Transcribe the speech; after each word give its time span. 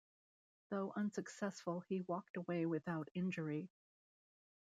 Though 0.71 0.93
unsuccessful, 0.95 1.81
he 1.81 2.01
walked 2.01 2.35
away 2.35 2.65
without 2.65 3.09
injury. 3.13 3.69